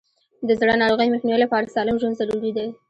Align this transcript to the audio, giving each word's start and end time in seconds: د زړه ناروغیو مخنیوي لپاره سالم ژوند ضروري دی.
د 0.47 0.49
زړه 0.59 0.73
ناروغیو 0.81 1.13
مخنیوي 1.15 1.39
لپاره 1.43 1.71
سالم 1.75 1.95
ژوند 2.01 2.19
ضروري 2.19 2.51
دی. 2.57 2.67